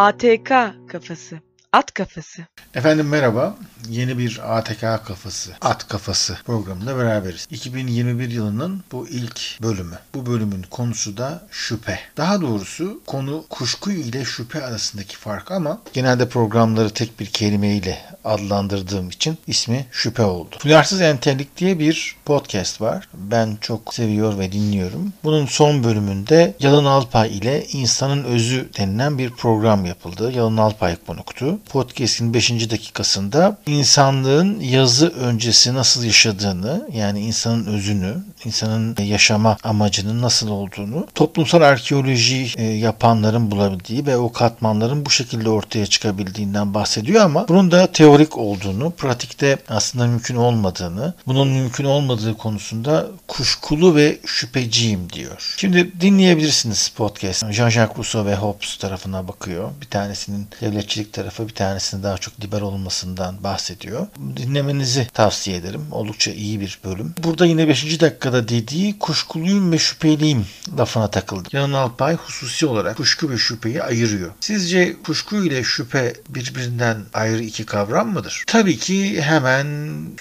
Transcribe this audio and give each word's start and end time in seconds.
ATK 0.00 0.50
kafası. 0.88 1.40
At 1.72 1.94
kafası. 1.94 2.42
Efendim 2.74 3.08
merhaba. 3.08 3.56
Yeni 3.88 4.18
bir 4.18 4.58
ATK 4.58 4.80
kafası, 4.80 5.52
at 5.60 5.88
kafası 5.88 6.38
programında 6.46 6.98
beraberiz. 6.98 7.48
2021 7.50 8.30
yılının 8.30 8.84
bu 8.92 9.08
ilk 9.08 9.62
bölümü. 9.62 9.98
Bu 10.14 10.26
bölümün 10.26 10.62
konusu 10.62 11.16
da 11.16 11.46
şüphe. 11.50 11.98
Daha 12.16 12.40
doğrusu 12.40 13.00
konu 13.06 13.44
kuşku 13.50 13.90
ile 13.90 14.24
şüphe 14.24 14.64
arasındaki 14.64 15.16
fark 15.16 15.50
ama 15.50 15.82
genelde 15.92 16.28
programları 16.28 16.90
tek 16.90 17.20
bir 17.20 17.26
kelimeyle 17.26 17.98
adlandırdığım 18.24 19.08
için 19.08 19.38
ismi 19.46 19.86
şüphe 19.92 20.22
oldu. 20.22 20.56
Duyarsız 20.64 21.00
Entellik 21.00 21.56
diye 21.56 21.78
bir 21.78 22.16
podcast 22.24 22.80
var. 22.80 23.08
Ben 23.14 23.58
çok 23.60 23.94
seviyor 23.94 24.38
ve 24.38 24.52
dinliyorum. 24.52 25.12
Bunun 25.24 25.46
son 25.46 25.84
bölümünde 25.84 26.54
Yalın 26.60 26.84
Alpay 26.84 27.38
ile 27.38 27.66
İnsanın 27.66 28.24
Özü 28.24 28.68
denilen 28.78 29.18
bir 29.18 29.30
program 29.30 29.84
yapıldı. 29.84 30.32
Yalın 30.32 30.56
Alpay 30.56 30.96
konuktu. 31.06 31.59
Podcast'in 31.68 32.34
5. 32.34 32.70
dakikasında 32.70 33.58
insanlığın 33.66 34.60
yazı 34.60 35.08
öncesi 35.08 35.74
nasıl 35.74 36.04
yaşadığını 36.04 36.88
yani 36.92 37.20
insanın 37.20 37.66
özünü, 37.66 38.14
insanın 38.44 38.96
yaşama 39.02 39.56
amacının 39.62 40.22
nasıl 40.22 40.48
olduğunu 40.48 41.06
toplumsal 41.14 41.60
arkeoloji 41.60 42.50
e, 42.56 42.64
yapanların 42.64 43.50
bulabildiği 43.50 44.06
ve 44.06 44.16
o 44.16 44.32
katmanların 44.32 45.06
bu 45.06 45.10
şekilde 45.10 45.50
ortaya 45.50 45.86
çıkabildiğinden 45.86 46.74
bahsediyor 46.74 47.24
ama 47.24 47.48
bunun 47.48 47.70
da 47.70 47.92
teorik 47.92 48.38
olduğunu, 48.38 48.90
pratikte 48.90 49.58
aslında 49.68 50.06
mümkün 50.06 50.36
olmadığını, 50.36 51.14
bunun 51.26 51.48
mümkün 51.48 51.84
olmadığı 51.84 52.36
konusunda 52.36 53.06
kuşkulu 53.28 53.96
ve 53.96 54.18
şüpheciyim 54.26 55.12
diyor. 55.12 55.54
Şimdi 55.56 56.00
dinleyebilirsiniz 56.00 56.88
podcast. 56.88 57.42
Jean-Jacques 57.42 57.96
Rousseau 57.96 58.26
ve 58.26 58.34
Hobbes 58.34 58.76
tarafına 58.76 59.28
bakıyor. 59.28 59.70
Bir 59.80 59.86
tanesinin 59.86 60.46
devletçilik 60.60 61.12
tarafı, 61.12 61.48
bir 61.50 61.54
tanesinin 61.54 62.02
daha 62.02 62.18
çok 62.18 62.40
liber 62.40 62.60
olmasından 62.60 63.44
bahsediyor. 63.44 64.06
Dinlemenizi 64.36 65.08
tavsiye 65.14 65.56
ederim. 65.56 65.86
Oldukça 65.90 66.30
iyi 66.30 66.60
bir 66.60 66.78
bölüm. 66.84 67.14
Burada 67.24 67.46
yine 67.46 67.68
5. 67.68 68.00
dakikada 68.00 68.48
dediği 68.48 68.98
kuşkuluyum 68.98 69.72
ve 69.72 69.78
şüpheliyim 69.78 70.46
lafına 70.78 71.10
takıldı. 71.10 71.48
Yanan 71.52 71.72
Alpay 71.72 72.14
hususi 72.14 72.66
olarak 72.66 72.96
kuşku 72.96 73.30
ve 73.30 73.38
şüpheyi 73.38 73.82
ayırıyor. 73.82 74.30
Sizce 74.40 74.96
kuşku 75.02 75.36
ile 75.36 75.64
şüphe 75.64 76.14
birbirinden 76.28 76.96
ayrı 77.14 77.42
iki 77.42 77.66
kavram 77.66 78.12
mıdır? 78.12 78.44
Tabii 78.46 78.78
ki 78.78 79.22
hemen 79.22 79.66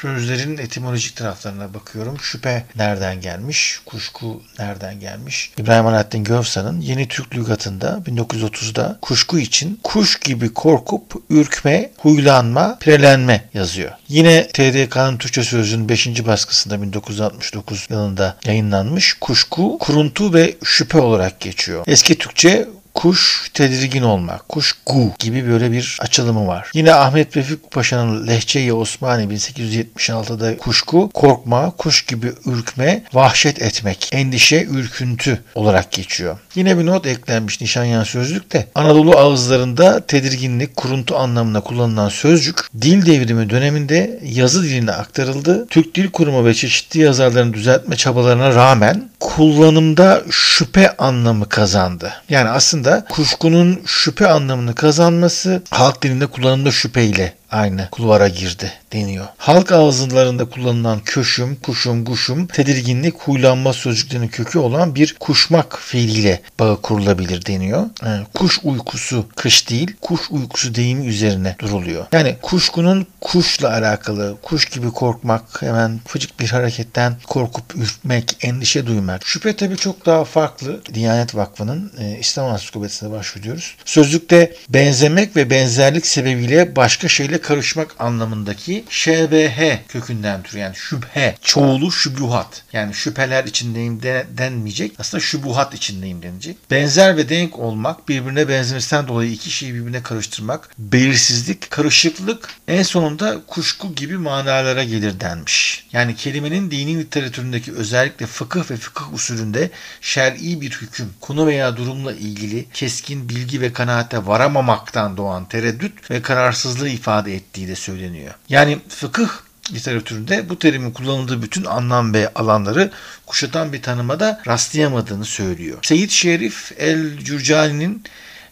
sözlerin 0.01 0.57
etimolojik 0.57 1.15
taraflarına 1.15 1.73
bakıyorum. 1.73 2.17
Şüphe 2.21 2.65
nereden 2.75 3.21
gelmiş? 3.21 3.81
Kuşku 3.85 4.41
nereden 4.59 4.99
gelmiş? 4.99 5.51
İbrahim 5.57 5.87
Alaaddin 5.87 6.23
Gövsa'nın 6.23 6.81
Yeni 6.81 7.07
Türk 7.07 7.35
Lügatı'nda 7.35 8.01
1930'da 8.05 8.97
kuşku 9.01 9.39
için 9.39 9.79
kuş 9.83 10.19
gibi 10.19 10.53
korkup 10.53 11.18
ürkme, 11.29 11.91
huylanma, 11.97 12.77
pirelenme 12.79 13.41
yazıyor. 13.53 13.91
Yine 14.07 14.47
TDK'nın 14.47 15.17
Türkçe 15.17 15.43
Sözlüğü'nün 15.43 15.89
5. 15.89 16.25
baskısında 16.25 16.81
1969 16.81 17.87
yılında 17.89 18.37
yayınlanmış 18.45 19.13
kuşku, 19.13 19.77
kuruntu 19.79 20.33
ve 20.33 20.55
şüphe 20.63 20.99
olarak 20.99 21.39
geçiyor. 21.39 21.83
Eski 21.87 22.17
Türkçe 22.17 22.67
kuş 22.99 23.51
tedirgin 23.53 24.03
olmak, 24.03 24.49
kuş 24.49 24.75
gu 24.85 25.11
gibi 25.19 25.47
böyle 25.47 25.71
bir 25.71 25.97
açılımı 26.01 26.47
var. 26.47 26.71
Yine 26.73 26.93
Ahmet 26.93 27.37
Vefik 27.37 27.71
Paşa'nın 27.71 28.27
Lehçe-i 28.27 28.73
Osmani 28.73 29.33
1876'da 29.33 30.57
kuşku, 30.57 31.09
korkma, 31.13 31.71
kuş 31.77 32.05
gibi 32.05 32.31
ürkme, 32.45 33.03
vahşet 33.13 33.61
etmek, 33.61 34.09
endişe, 34.11 34.63
ürküntü 34.63 35.39
olarak 35.55 35.91
geçiyor. 35.91 36.37
Yine 36.55 36.77
bir 36.77 36.85
not 36.85 37.05
eklenmiş 37.07 37.61
Nişanyan 37.61 38.03
sözlükte. 38.03 38.67
Anadolu 38.75 39.17
ağızlarında 39.17 40.05
tedirginlik, 40.05 40.75
kuruntu 40.75 41.15
anlamına 41.15 41.61
kullanılan 41.61 42.09
sözcük 42.09 42.67
dil 42.81 43.05
devrimi 43.05 43.49
döneminde 43.49 44.19
yazı 44.23 44.63
diline 44.63 44.91
aktarıldı. 44.91 45.67
Türk 45.69 45.95
Dil 45.95 46.09
Kurumu 46.11 46.45
ve 46.45 46.53
çeşitli 46.53 46.99
yazarların 46.99 47.53
düzeltme 47.53 47.95
çabalarına 47.95 48.55
rağmen 48.55 49.09
kullanımda 49.19 50.23
şüphe 50.31 50.97
anlamı 50.97 51.49
kazandı. 51.49 52.13
Yani 52.29 52.49
aslında 52.49 53.05
kuşkunun 53.09 53.81
şüphe 53.85 54.27
anlamını 54.27 54.75
kazanması 54.75 55.63
halk 55.69 56.01
dilinde 56.01 56.27
kullanımda 56.27 56.71
şüpheyle 56.71 57.38
aynı 57.51 57.89
kulvara 57.91 58.27
girdi 58.27 58.71
deniyor. 58.93 59.25
Halk 59.37 59.71
ağızlarında 59.71 60.45
kullanılan 60.45 60.99
köşüm, 60.99 61.55
kuşum, 61.55 62.05
kuşum, 62.05 62.47
tedirginlik, 62.47 63.19
huylanma 63.19 63.73
sözcüklerinin 63.73 64.27
kökü 64.27 64.59
olan 64.59 64.95
bir 64.95 65.15
kuşmak 65.19 65.79
fiiliyle 65.79 66.41
bağı 66.59 66.81
kurulabilir 66.81 67.45
deniyor. 67.45 67.85
Yani 68.05 68.25
kuş 68.33 68.59
uykusu 68.63 69.25
kış 69.35 69.69
değil, 69.69 69.95
kuş 70.01 70.21
uykusu 70.31 70.75
deyimi 70.75 71.05
üzerine 71.05 71.55
duruluyor. 71.59 72.05
Yani 72.11 72.35
kuşkunun 72.41 73.07
kuşla 73.21 73.73
alakalı, 73.73 74.37
kuş 74.41 74.65
gibi 74.65 74.91
korkmak, 74.91 75.61
hemen 75.61 75.99
fıcık 76.07 76.39
bir 76.39 76.47
hareketten 76.47 77.13
korkup 77.27 77.75
ürkmek, 77.75 78.37
endişe 78.41 78.87
duymak. 78.87 79.25
Şüphe 79.25 79.55
tabii 79.55 79.77
çok 79.77 80.05
daha 80.05 80.23
farklı. 80.23 80.81
Diyanet 80.93 81.35
Vakfı'nın 81.35 81.91
e, 81.99 82.19
İslam 82.19 82.51
Ansiklopedisine 82.51 83.11
başvuruyoruz. 83.11 83.75
Sözlükte 83.85 84.53
benzemek 84.69 85.35
ve 85.35 85.49
benzerlik 85.49 86.05
sebebiyle 86.05 86.75
başka 86.75 87.07
şeyle 87.07 87.38
karışmak 87.41 87.95
anlamındaki 87.99 88.85
şbh 88.89 89.87
kökünden 89.87 90.43
türü 90.43 90.59
yani 90.59 90.75
şüphe, 90.75 91.37
çoğulu 91.41 91.91
şübuhat. 91.91 92.63
Yani 92.73 92.93
şüpheler 92.93 93.43
içindeyim 93.43 94.03
de, 94.03 94.27
denmeyecek. 94.37 94.91
Aslında 94.99 95.21
şubuhat 95.21 95.73
içindeyim 95.73 96.21
denecek. 96.21 96.57
Benzer 96.71 97.17
ve 97.17 97.29
denk 97.29 97.59
olmak, 97.59 98.09
birbirine 98.09 98.49
benzemesinden 98.49 99.07
dolayı 99.07 99.31
iki 99.31 99.51
şeyi 99.51 99.73
birbirine 99.73 100.03
karıştırmak, 100.03 100.69
belirsizlik, 100.77 101.71
karışıklık 101.71 102.49
en 102.67 102.83
sonunda 102.83 103.41
kuşku 103.47 103.95
gibi 103.95 104.17
manalara 104.17 104.83
gelir 104.83 105.19
denmiş. 105.19 105.87
Yani 105.93 106.15
kelimenin 106.15 106.71
dini 106.71 106.99
literatüründeki 106.99 107.73
özellikle 107.73 108.25
fıkıh 108.25 108.71
ve 108.71 108.77
fıkıh 108.77 109.13
usulünde 109.13 109.71
şer'i 110.01 110.61
bir 110.61 110.71
hüküm, 110.71 111.09
konu 111.21 111.47
veya 111.47 111.77
durumla 111.77 112.13
ilgili 112.13 112.65
keskin 112.73 113.29
bilgi 113.29 113.61
ve 113.61 113.73
kanaate 113.73 114.27
varamamaktan 114.27 115.17
doğan 115.17 115.45
tereddüt 115.45 116.11
ve 116.11 116.21
kararsızlığı 116.21 116.89
ifade 116.89 117.28
ettiği 117.35 117.67
de 117.67 117.75
söyleniyor. 117.75 118.33
Yani 118.49 118.79
fıkıh 118.89 119.29
literatüründe 119.73 120.49
bu 120.49 120.59
terimin 120.59 120.91
kullanıldığı 120.91 121.41
bütün 121.41 121.65
anlam 121.65 122.13
ve 122.13 122.33
alanları 122.33 122.91
kuşatan 123.25 123.73
bir 123.73 123.81
tanımada 123.81 124.41
rastlayamadığını 124.47 125.25
söylüyor. 125.25 125.77
Seyyid 125.81 126.09
Şerif 126.09 126.71
el-Cürcani'nin 126.77 128.03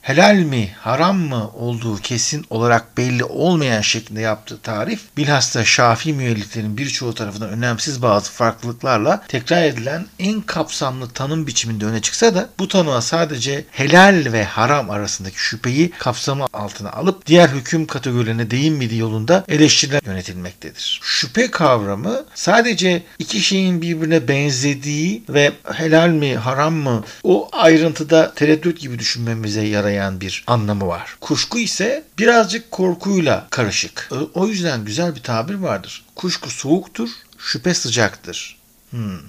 helal 0.08 0.36
mi 0.36 0.70
haram 0.80 1.18
mı 1.18 1.52
olduğu 1.54 1.98
kesin 1.98 2.46
olarak 2.50 2.98
belli 2.98 3.24
olmayan 3.24 3.82
şeklinde 3.82 4.22
yaptığı 4.22 4.62
tarif 4.62 5.02
bilhassa 5.18 5.66
Şafii 5.66 6.14
müelliflerin 6.14 6.78
birçoğu 6.78 7.14
tarafından 7.14 7.50
önemsiz 7.50 8.02
bazı 8.02 8.32
farklılıklarla 8.32 9.24
tekrar 9.28 9.64
edilen 9.64 10.06
en 10.20 10.42
kapsamlı 10.42 11.10
tanım 11.10 11.48
biçiminde 11.48 11.86
öne 11.86 12.02
çıksa 12.02 12.36
da 12.36 12.50
bu 12.60 12.68
tanıma 12.68 13.02
sadece 13.02 13.66
helal 13.72 14.26
ve 14.32 14.44
haram 14.44 14.90
arasındaki 14.90 15.40
şüpheyi 15.40 15.90
kapsamı 15.90 16.46
altına 16.54 16.92
alıp 16.92 17.26
diğer 17.26 17.50
hüküm 17.50 17.88
kategorilerine 17.88 18.52
değinmediği 18.52 19.00
yolunda 19.00 19.44
eleştiriler 19.48 20.02
yönetilmektedir. 20.06 21.00
Şüphe 21.04 21.52
kavramı 21.52 22.26
sadece 22.36 23.04
iki 23.20 23.40
şeyin 23.40 23.82
birbirine 23.82 24.28
benzediği 24.28 25.24
ve 25.30 25.52
helal 25.74 26.10
mi 26.10 26.36
haram 26.36 26.74
mı 26.74 27.04
o 27.24 27.50
ayrıntıda 27.52 28.34
tereddüt 28.36 28.80
gibi 28.80 29.00
düşünmemize 29.00 29.62
yarayan 29.62 29.97
bir 30.22 30.44
anlamı 30.48 30.88
var. 30.88 31.18
Kuşku 31.22 31.60
ise 31.60 32.04
birazcık 32.20 32.72
korkuyla 32.72 33.48
karışık. 33.50 34.10
O 34.34 34.48
yüzden 34.48 34.86
güzel 34.86 35.16
bir 35.16 35.24
tabir 35.24 35.54
vardır. 35.54 36.06
Kuşku 36.16 36.50
soğuktur, 36.50 37.10
şüphe 37.38 37.74
sıcaktır. 37.74 38.58
Hmm. 38.90 39.20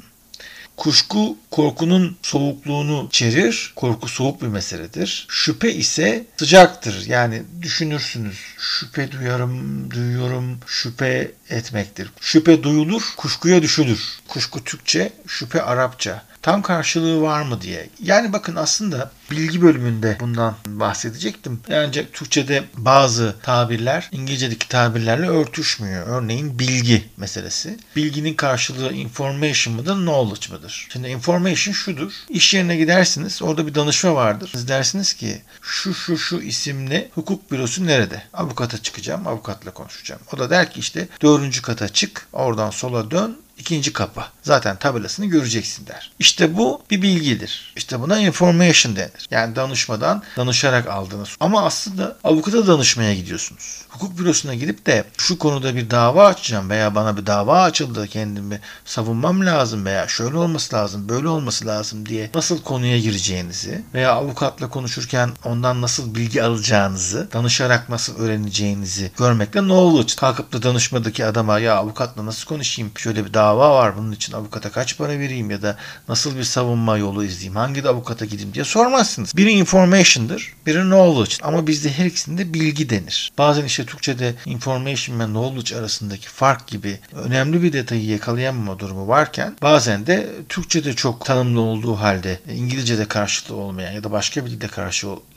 Kuşku 0.78 1.36
korkunun 1.50 2.16
soğukluğunu 2.22 3.06
içerir. 3.08 3.72
Korku 3.76 4.08
soğuk 4.08 4.42
bir 4.42 4.46
meseledir. 4.46 5.26
Şüphe 5.30 5.72
ise 5.72 6.26
sıcaktır. 6.36 7.06
Yani 7.06 7.42
düşünürsünüz. 7.62 8.38
Şüphe 8.58 9.12
duyarım, 9.12 9.90
duyuyorum. 9.90 10.58
Şüphe 10.66 11.32
etmektir. 11.50 12.10
Şüphe 12.20 12.62
duyulur, 12.62 13.02
kuşkuya 13.16 13.62
düşülür. 13.62 14.00
Kuşku 14.28 14.64
Türkçe, 14.64 15.12
şüphe 15.26 15.62
Arapça 15.62 16.22
tam 16.48 16.62
karşılığı 16.62 17.22
var 17.22 17.42
mı 17.42 17.60
diye. 17.60 17.88
Yani 18.02 18.32
bakın 18.32 18.56
aslında 18.56 19.10
bilgi 19.30 19.62
bölümünde 19.62 20.16
bundan 20.20 20.54
bahsedecektim. 20.66 21.60
Ancak 21.72 22.12
Türkçe'de 22.12 22.64
bazı 22.76 23.36
tabirler 23.42 24.08
İngilizce'deki 24.12 24.68
tabirlerle 24.68 25.28
örtüşmüyor. 25.28 26.06
Örneğin 26.06 26.58
bilgi 26.58 27.04
meselesi. 27.16 27.78
Bilginin 27.96 28.34
karşılığı 28.34 28.92
information 28.92 29.74
mıdır, 29.74 29.94
knowledge 29.94 30.54
mıdır? 30.54 30.88
Şimdi 30.92 31.08
information 31.08 31.74
şudur. 31.74 32.12
İş 32.28 32.54
yerine 32.54 32.76
gidersiniz, 32.76 33.42
orada 33.42 33.66
bir 33.66 33.74
danışma 33.74 34.14
vardır. 34.14 34.48
Siz 34.52 34.68
dersiniz 34.68 35.14
ki 35.14 35.42
şu 35.62 35.94
şu 35.94 36.18
şu 36.18 36.40
isimli 36.40 37.08
hukuk 37.14 37.50
bürosu 37.50 37.86
nerede? 37.86 38.22
Avukata 38.32 38.78
çıkacağım, 38.78 39.26
avukatla 39.26 39.70
konuşacağım. 39.70 40.20
O 40.32 40.38
da 40.38 40.50
der 40.50 40.72
ki 40.72 40.80
işte 40.80 41.08
dördüncü 41.22 41.62
kata 41.62 41.88
çık, 41.88 42.26
oradan 42.32 42.70
sola 42.70 43.10
dön, 43.10 43.38
ikinci 43.58 43.92
kapı. 43.92 44.24
Zaten 44.42 44.76
tabelasını 44.76 45.26
göreceksin 45.26 45.86
der. 45.86 46.10
İşte 46.18 46.56
bu 46.56 46.82
bir 46.90 47.02
bilgidir. 47.02 47.72
İşte 47.76 48.00
buna 48.00 48.20
information 48.20 48.96
denir. 48.96 49.28
Yani 49.30 49.56
danışmadan 49.56 50.22
danışarak 50.36 50.86
aldığınız. 50.86 51.28
Ama 51.40 51.64
aslında 51.64 52.16
avukata 52.24 52.66
danışmaya 52.66 53.14
gidiyorsunuz. 53.14 53.82
Hukuk 53.98 54.18
bürosuna 54.18 54.54
gidip 54.54 54.86
de 54.86 55.04
şu 55.16 55.38
konuda 55.38 55.76
bir 55.76 55.90
dava 55.90 56.26
açacağım 56.26 56.70
veya 56.70 56.94
bana 56.94 57.16
bir 57.16 57.26
dava 57.26 57.62
açıldı 57.62 58.06
kendimi 58.06 58.60
savunmam 58.84 59.46
lazım 59.46 59.84
veya 59.84 60.08
şöyle 60.08 60.36
olması 60.36 60.76
lazım 60.76 61.08
böyle 61.08 61.28
olması 61.28 61.66
lazım 61.66 62.06
diye 62.06 62.30
nasıl 62.34 62.62
konuya 62.62 62.98
gireceğinizi 62.98 63.82
veya 63.94 64.12
avukatla 64.12 64.68
konuşurken 64.68 65.30
ondan 65.44 65.82
nasıl 65.82 66.14
bilgi 66.14 66.42
alacağınızı 66.42 67.28
danışarak 67.32 67.88
nasıl 67.88 68.18
öğreneceğinizi 68.18 69.10
görmekle 69.18 69.60
knowledge. 69.60 70.14
Kalkıp 70.16 70.52
da 70.52 70.62
danışmadaki 70.62 71.24
adama 71.24 71.58
ya 71.58 71.76
avukatla 71.76 72.26
nasıl 72.26 72.48
konuşayım 72.48 72.90
şöyle 72.96 73.24
bir 73.24 73.34
dava 73.34 73.74
var 73.74 73.96
bunun 73.96 74.12
için 74.12 74.32
avukata 74.32 74.70
kaç 74.70 74.98
para 74.98 75.18
vereyim 75.18 75.50
ya 75.50 75.62
da 75.62 75.76
nasıl 76.08 76.36
bir 76.36 76.44
savunma 76.44 76.98
yolu 76.98 77.24
izleyeyim 77.24 77.56
hangi 77.56 77.84
de 77.84 77.88
avukata 77.88 78.24
gideyim 78.24 78.54
diye 78.54 78.64
sormazsınız. 78.64 79.36
Biri 79.36 79.50
information'dır 79.50 80.52
biri 80.66 80.80
knowledge 80.80 81.34
ama 81.42 81.66
bizde 81.66 81.92
her 81.92 82.04
ikisinde 82.04 82.54
bilgi 82.54 82.90
denir. 82.90 83.32
Bazen 83.38 83.64
işte 83.64 83.87
Türkçe'de 83.88 84.34
information 84.46 85.20
ve 85.20 85.24
knowledge 85.24 85.76
arasındaki 85.76 86.28
fark 86.28 86.66
gibi 86.66 87.00
önemli 87.12 87.62
bir 87.62 87.72
detayı 87.72 88.04
yakalayamama 88.04 88.78
durumu 88.78 89.08
varken 89.08 89.56
bazen 89.62 90.06
de 90.06 90.28
Türkçe'de 90.48 90.92
çok 90.94 91.24
tanımlı 91.24 91.60
olduğu 91.60 91.94
halde 91.94 92.40
İngilizce'de 92.54 93.08
karşılığı 93.08 93.56
olmayan 93.56 93.92
ya 93.92 94.04
da 94.04 94.12
başka 94.12 94.46
bir 94.46 94.50
dilde 94.50 94.68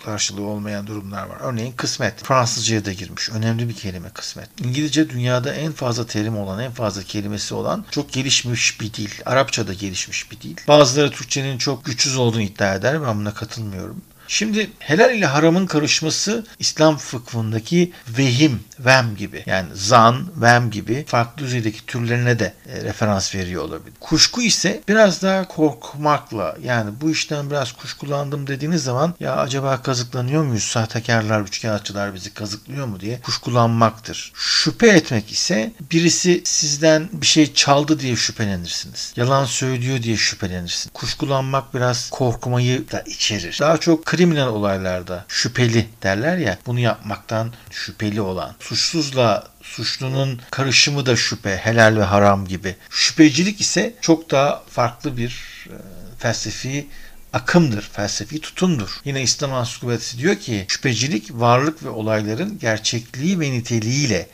karşılığı 0.05 0.41
olmayan 0.41 0.87
durumlar 0.87 1.23
var. 1.23 1.37
Örneğin 1.39 1.71
kısmet. 1.71 2.23
Fransızca'ya 2.23 2.85
da 2.85 2.93
girmiş. 2.93 3.29
Önemli 3.29 3.69
bir 3.69 3.75
kelime 3.75 4.09
kısmet. 4.09 4.49
İngilizce 4.65 5.09
dünyada 5.09 5.53
en 5.53 5.71
fazla 5.71 6.05
terim 6.05 6.37
olan, 6.37 6.59
en 6.59 6.71
fazla 6.71 7.03
kelimesi 7.03 7.53
olan 7.53 7.85
çok 7.91 8.13
gelişmiş 8.13 8.81
bir 8.81 8.93
dil. 8.93 9.09
Arapça 9.25 9.67
da 9.67 9.73
gelişmiş 9.73 10.31
bir 10.31 10.41
dil. 10.41 10.57
Bazıları 10.67 11.11
Türkçenin 11.11 11.57
çok 11.57 11.85
güçsüz 11.85 12.17
olduğunu 12.17 12.41
iddia 12.41 12.75
eder. 12.75 13.01
Ben 13.01 13.19
buna 13.19 13.33
katılmıyorum. 13.33 14.01
Şimdi 14.31 14.69
helal 14.79 15.15
ile 15.15 15.25
haramın 15.25 15.65
karışması 15.65 16.45
İslam 16.59 16.97
fıkhındaki 16.97 17.91
vehim, 18.17 18.59
vem 18.79 19.15
gibi 19.15 19.43
yani 19.45 19.69
zan, 19.73 20.27
vem 20.35 20.71
gibi 20.71 21.05
farklı 21.07 21.45
düzeydeki 21.45 21.85
türlerine 21.85 22.39
de 22.39 22.53
e, 22.69 22.81
referans 22.81 23.35
veriyor 23.35 23.63
olabilir. 23.63 23.95
Kuşku 23.99 24.41
ise 24.41 24.81
biraz 24.87 25.21
daha 25.21 25.47
korkmakla 25.47 26.57
yani 26.63 26.91
bu 27.01 27.11
işten 27.11 27.49
biraz 27.49 27.71
kuşkulandım 27.71 28.47
dediğiniz 28.47 28.83
zaman 28.83 29.13
ya 29.19 29.35
acaba 29.35 29.81
kazıklanıyor 29.81 30.43
muyuz? 30.43 30.63
Sahtekarlar, 30.63 31.41
üçkağıtçılar 31.41 32.13
bizi 32.13 32.33
kazıklıyor 32.33 32.87
mu 32.87 32.99
diye 32.99 33.21
kuşkulanmaktır. 33.21 34.31
Şüphe 34.35 34.87
etmek 34.87 35.31
ise 35.31 35.71
birisi 35.91 36.41
sizden 36.45 37.09
bir 37.13 37.27
şey 37.27 37.53
çaldı 37.53 37.99
diye 37.99 38.15
şüphelenirsiniz. 38.15 39.13
Yalan 39.15 39.45
söylüyor 39.45 40.03
diye 40.03 40.17
şüphelenirsiniz. 40.17 40.93
Kuşkulanmak 40.93 41.73
biraz 41.73 42.09
korkmayı 42.09 42.91
da 42.91 43.01
içerir. 43.01 43.57
Daha 43.61 43.77
çok 43.77 44.05
kriminal 44.21 44.47
olaylarda 44.47 45.25
şüpheli 45.27 45.89
derler 46.03 46.37
ya 46.37 46.57
bunu 46.65 46.79
yapmaktan 46.79 47.53
şüpheli 47.71 48.21
olan. 48.21 48.55
Suçsuzla 48.59 49.47
suçlunun 49.61 50.41
karışımı 50.51 51.05
da 51.05 51.15
şüphe, 51.15 51.57
helal 51.57 51.95
ve 51.95 52.03
haram 52.03 52.47
gibi. 52.47 52.75
Şüphecilik 52.89 53.61
ise 53.61 53.93
çok 54.01 54.31
daha 54.31 54.63
farklı 54.69 55.17
bir 55.17 55.29
e, 55.69 55.75
felsefi 56.19 56.87
akımdır, 57.33 57.81
felsefi 57.81 58.41
tutumdur. 58.41 58.89
Yine 59.05 59.21
İslam 59.21 59.53
Ansiklopedisi 59.53 60.17
diyor 60.17 60.35
ki 60.35 60.65
şüphecilik 60.67 61.31
varlık 61.31 61.83
ve 61.83 61.89
olayların 61.89 62.59
gerçekliği 62.59 63.39
ve 63.39 63.51
niteliğiyle 63.51 64.27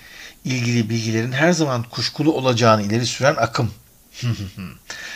ilgili 0.45 0.89
bilgilerin 0.89 1.31
her 1.31 1.51
zaman 1.51 1.84
kuşkulu 1.84 2.34
olacağını 2.34 2.84
ileri 2.84 3.06
süren 3.06 3.36
akım. 3.38 3.72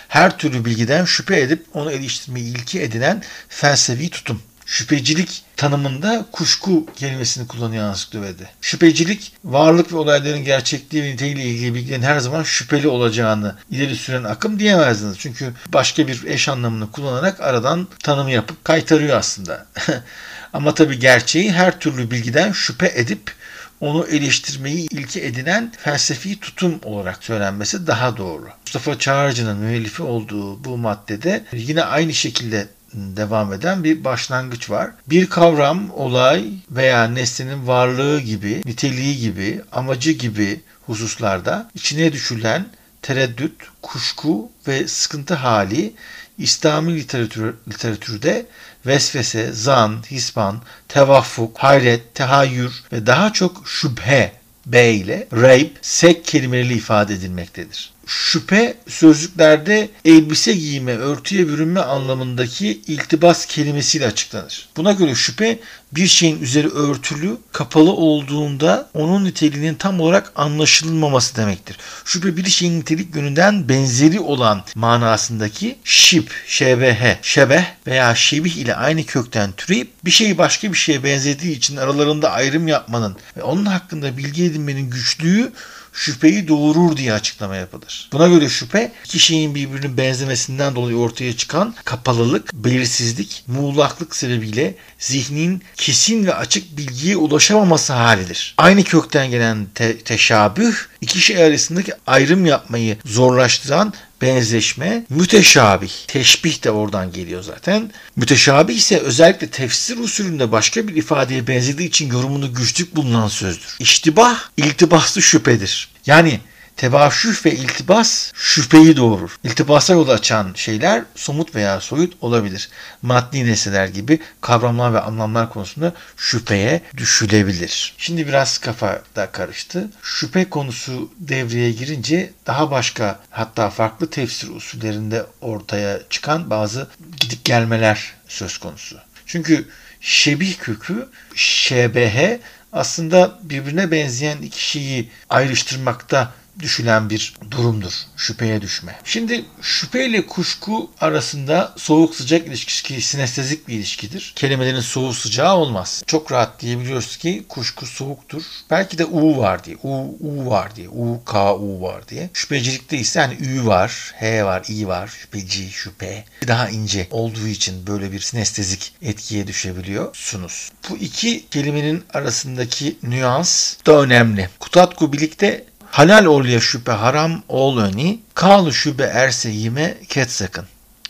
her 0.08 0.38
türlü 0.38 0.66
bilgiden 0.66 1.06
şüphe 1.06 1.42
edip 1.42 1.66
onu 1.74 1.92
eleştirmeyi 1.92 2.46
ilki 2.46 2.82
edinen 2.82 3.24
felsefi 3.50 4.10
tutum 4.10 4.42
şüphecilik 4.72 5.44
tanımında 5.58 6.26
kuşku 6.32 6.86
kelimesini 6.96 7.48
kullanıyor 7.48 7.84
ansiklopedi. 7.84 8.50
Şüphecilik 8.62 9.34
varlık 9.44 9.94
ve 9.94 9.98
olayların 9.98 10.44
gerçekliği 10.44 11.04
ve 11.04 11.12
niteliğiyle 11.12 11.44
ilgili 11.44 11.76
bilgilerin 11.76 12.02
her 12.02 12.20
zaman 12.20 12.44
şüpheli 12.44 12.88
olacağını 12.88 13.56
ileri 13.72 13.96
süren 13.96 14.24
akım 14.24 14.60
diyemezdiniz. 14.60 15.18
Çünkü 15.20 15.54
başka 15.74 16.08
bir 16.08 16.24
eş 16.26 16.50
anlamını 16.50 16.92
kullanarak 16.92 17.42
aradan 17.42 17.88
tanımı 18.04 18.32
yapıp 18.32 18.66
kaytarıyor 18.66 19.18
aslında. 19.18 19.66
Ama 20.54 20.74
tabii 20.74 21.00
gerçeği 21.00 21.52
her 21.52 21.80
türlü 21.80 22.12
bilgiden 22.12 22.52
şüphe 22.52 22.92
edip 22.96 23.34
onu 23.80 24.08
eleştirmeyi 24.08 24.88
ilke 24.92 25.22
edinen 25.22 25.72
felsefi 25.78 26.40
tutum 26.40 26.80
olarak 26.84 27.24
söylenmesi 27.24 27.88
daha 27.88 28.18
doğru. 28.18 28.50
Mustafa 28.66 29.00
Çağrıcı'nın 29.00 29.58
müellifi 29.58 30.04
olduğu 30.04 30.64
bu 30.64 30.78
maddede 30.78 31.44
yine 31.54 31.84
aynı 31.84 32.14
şekilde 32.14 32.68
devam 32.94 33.54
eden 33.54 33.84
bir 33.84 34.04
başlangıç 34.04 34.70
var. 34.70 34.92
Bir 35.08 35.30
kavram, 35.30 35.92
olay 35.92 36.46
veya 36.72 37.08
nesnenin 37.08 37.68
varlığı 37.68 38.20
gibi, 38.20 38.62
niteliği 38.66 39.18
gibi, 39.18 39.62
amacı 39.72 40.12
gibi 40.12 40.62
hususlarda 40.86 41.70
içine 41.76 42.14
düşülen 42.14 42.66
tereddüt, 43.02 43.54
kuşku 43.82 44.52
ve 44.68 44.88
sıkıntı 44.88 45.34
hali 45.34 45.94
İslami 46.38 46.96
literatür, 46.96 47.54
literatürde 47.68 48.46
vesvese, 48.86 49.52
zan, 49.52 50.04
hisban, 50.12 50.62
tevaffuk, 50.88 51.58
hayret, 51.58 52.16
tehayyür 52.16 52.84
ve 52.92 53.06
daha 53.06 53.34
çok 53.34 53.64
şüphe 53.68 54.32
B 54.66 54.94
ile 54.94 55.28
reyb, 55.34 55.70
sek 55.82 56.26
kelimeleriyle 56.26 56.74
ifade 56.74 57.14
edilmektedir. 57.14 57.94
Şüphe 58.14 58.78
sözlüklerde 58.88 59.90
elbise 60.06 60.54
giyme, 60.54 60.98
örtüye 60.98 61.48
bürünme 61.48 61.80
anlamındaki 61.80 62.82
iltibas 62.88 63.46
kelimesiyle 63.46 64.08
açıklanır. 64.08 64.70
Buna 64.78 64.92
göre 64.92 65.16
şüphe 65.16 65.60
bir 65.92 66.08
şeyin 66.08 66.42
üzeri 66.42 66.68
örtülü, 66.70 67.38
kapalı 67.52 67.92
olduğunda 67.92 68.90
onun 68.94 69.26
niteliğinin 69.26 69.76
tam 69.76 70.00
olarak 70.00 70.32
anlaşılmaması 70.36 71.36
demektir. 71.36 71.78
Şüphe 72.06 72.38
bir 72.38 72.46
şeyin 72.46 72.80
nitelik 72.80 73.16
yönünden 73.16 73.70
benzeri 73.70 74.20
olan 74.20 74.64
manasındaki 74.76 75.76
şip, 75.84 76.32
şebehe, 76.48 77.20
şebeh 77.22 77.66
veya 77.88 78.16
şebih 78.16 78.58
ile 78.58 78.76
aynı 78.76 79.04
kökten 79.04 79.52
türeyip 79.52 79.92
bir 80.06 80.12
şeyi 80.12 80.38
başka 80.38 80.74
bir 80.74 80.78
şeye 80.78 81.04
benzediği 81.04 81.58
için 81.58 81.78
aralarında 81.78 82.32
ayrım 82.32 82.68
yapmanın 82.68 83.18
ve 83.38 83.44
onun 83.44 83.66
hakkında 83.66 84.18
bilgi 84.18 84.46
edinmenin 84.46 84.90
güçlüğü 84.90 85.52
şüpheyi 85.94 86.48
doğurur 86.48 86.98
diye 86.98 87.14
açıklama 87.14 87.56
yapılır. 87.56 88.10
Buna 88.14 88.28
göre 88.28 88.50
şüphe 88.50 88.92
iki 89.06 89.20
şeyin 89.20 89.56
birbirinin 89.56 89.98
benzemesinden 89.98 90.76
dolayı 90.76 90.96
ortaya 90.98 91.38
çıkan 91.38 91.76
kapalılık, 91.86 92.54
belirsizlik, 92.54 93.44
muğlaklık 93.48 94.16
sebebiyle 94.16 94.76
zihnin 95.00 95.64
kesin 95.76 96.26
ve 96.26 96.36
açık 96.36 96.78
bilgiye 96.78 97.18
ulaşamaması 97.18 97.94
halidir. 97.94 98.56
Aynı 98.58 98.84
kökten 98.84 99.32
gelen 99.32 99.68
te- 99.76 99.98
teşabüh 99.98 100.76
iki 101.02 101.22
şey 101.22 101.44
arasındaki 101.44 101.94
ayrım 102.08 102.46
yapmayı 102.46 102.98
zorlaştıran 103.06 103.94
benzeşme 104.22 105.06
müteşabih. 105.10 105.92
Teşbih 106.08 106.64
de 106.64 106.72
oradan 106.72 107.12
geliyor 107.12 107.44
zaten. 107.44 107.92
Müteşabih 108.16 108.76
ise 108.76 108.98
özellikle 108.98 109.48
tefsir 109.48 109.98
usulünde 109.98 110.52
başka 110.52 110.88
bir 110.88 110.96
ifadeye 110.96 111.48
benzediği 111.48 111.90
için 111.90 112.12
yorumunu 112.12 112.54
güçlük 112.54 112.96
bulunan 112.96 113.28
sözdür. 113.28 113.76
İştibah, 113.80 114.40
iltibaslı 114.58 115.22
şüphedir. 115.22 115.90
Yani 116.06 116.40
Tebaşüh 116.78 117.46
ve 117.46 117.52
iltibas 117.52 118.32
şüpheyi 118.34 118.98
doğurur. 118.98 119.36
İltibasa 119.44 119.94
yol 119.94 120.10
açan 120.10 120.52
şeyler 120.56 121.04
somut 121.16 121.56
veya 121.56 121.80
soyut 121.80 122.14
olabilir. 122.22 122.70
Maddi 123.02 123.46
nesneler 123.46 123.88
gibi 123.88 124.20
kavramlar 124.42 124.94
ve 124.94 125.00
anlamlar 125.00 125.50
konusunda 125.50 125.94
şüpheye 126.18 126.82
düşülebilir. 126.98 127.94
Şimdi 127.98 128.28
biraz 128.28 128.58
kafa 128.58 129.02
da 129.16 129.32
karıştı. 129.32 129.90
Şüphe 130.02 130.50
konusu 130.50 131.12
devreye 131.20 131.72
girince 131.72 132.34
daha 132.48 132.72
başka 132.72 133.20
hatta 133.30 133.70
farklı 133.70 134.10
tefsir 134.10 134.50
usullerinde 134.50 135.26
ortaya 135.42 136.00
çıkan 136.10 136.50
bazı 136.50 136.88
gidip 137.20 137.46
gelmeler 137.46 138.14
söz 138.28 138.58
konusu. 138.58 138.98
Çünkü 139.26 139.68
şebih 140.02 140.58
kökü 140.58 141.10
şebehe 141.36 142.40
aslında 142.74 143.40
birbirine 143.44 143.92
benzeyen 143.92 144.38
iki 144.38 144.70
şeyi 144.70 145.12
ayrıştırmakta 145.30 146.34
düşülen 146.60 147.10
bir 147.10 147.34
durumdur. 147.52 147.94
Şüpheye 148.18 148.62
düşme. 148.62 148.96
Şimdi 149.04 149.46
şüphe 149.62 150.06
ile 150.06 150.28
kuşku 150.28 150.92
arasında 151.02 151.74
soğuk 151.78 152.16
sıcak 152.16 152.48
ilişkisi 152.48 153.02
sinestezik 153.02 153.68
bir 153.68 153.74
ilişkidir. 153.74 154.34
Kelimelerin 154.36 154.80
soğuk 154.80 155.16
sıcağı 155.16 155.56
olmaz. 155.56 156.04
Çok 156.08 156.32
rahat 156.32 156.62
diyebiliyoruz 156.62 157.18
ki 157.18 157.46
kuşku 157.50 157.86
soğuktur. 157.86 158.44
Belki 158.70 158.98
de 158.98 159.06
U 159.06 159.38
var 159.38 159.64
diye. 159.64 159.78
U, 159.84 160.18
U 160.20 160.50
var 160.50 160.76
diye. 160.76 160.90
U, 160.90 161.22
K, 161.26 161.56
U 161.56 161.82
var 161.82 162.08
diye. 162.08 162.30
Şüphecilikte 162.34 162.98
ise 162.98 163.20
hani 163.20 163.34
Ü 163.34 163.66
var, 163.66 164.14
H 164.20 164.44
var, 164.44 164.64
I 164.70 164.88
var. 164.88 165.08
Şüpheci, 165.08 165.72
şüphe. 165.72 166.26
Daha 166.48 166.70
ince 166.70 167.08
olduğu 167.12 167.48
için 167.48 167.88
böyle 167.88 168.12
bir 168.12 168.20
sinestezik 168.20 168.94
etkiye 169.02 169.48
düşebiliyorsunuz. 169.48 170.72
Bu 170.90 170.98
iki 170.98 171.46
kelimenin 171.50 172.04
arasındaki 172.14 172.98
nüans 173.04 173.76
da 173.86 174.02
önemli. 174.02 174.50
Kutatku 174.60 175.14
birlikte 175.14 175.66
halal 175.92 176.26
ol 176.26 176.46
ya 176.46 176.62
şüphe 176.62 176.92
haram 176.92 177.44
ol 177.48 177.78
öni, 177.78 178.20
kalı 178.34 178.74
şüphe 178.74 179.04
erse 179.04 179.50
yime 179.50 179.98
ket 180.10 180.32
sakın. 180.32 180.66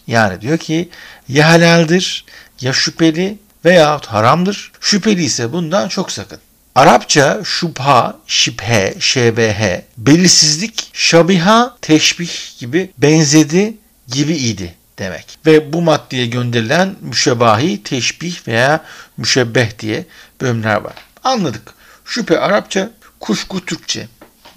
Yani 0.08 0.42
diyor 0.42 0.58
ki 0.58 0.90
ya 1.28 1.50
halaldir 1.50 2.26
ya 2.62 2.74
şüpheli 2.74 3.38
veyahut 3.66 4.06
haramdır. 4.06 4.72
Şüpheli 4.80 5.24
ise 5.24 5.54
bundan 5.54 5.88
çok 5.88 6.12
sakın. 6.12 6.40
Arapça 6.76 7.42
şubha, 7.44 8.18
şibhe, 8.28 8.96
şebehe, 9.00 9.86
belirsizlik, 9.98 10.90
şabiha, 10.94 11.78
teşbih 11.82 12.60
gibi 12.60 12.92
benzedi 12.98 13.78
gibi 14.08 14.34
idi 14.34 14.76
demek. 15.00 15.38
Ve 15.46 15.74
bu 15.74 15.82
maddeye 15.82 16.26
gönderilen 16.26 16.96
müşebahi, 17.02 17.84
teşbih 17.84 18.48
veya 18.48 18.86
müşebbeh 19.18 19.80
diye 19.80 20.06
bölümler 20.42 20.76
var. 20.76 20.94
Anladık. 21.24 21.74
Şüphe 22.06 22.40
Arapça, 22.40 22.90
kuşku 23.20 23.66
Türkçe. 23.66 24.08